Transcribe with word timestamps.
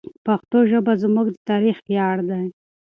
پښتو 0.25 0.57
ژبه 0.71 0.93
زموږ 1.03 1.27
د 1.31 1.37
تاریخ 1.49 1.77
ویاړ 1.87 2.17
دی. 2.29 2.43